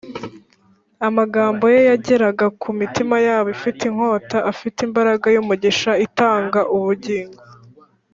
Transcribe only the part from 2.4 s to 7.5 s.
ku mitima yabo ifite inyota afite imbaraga y’umugisha itanga ubugingo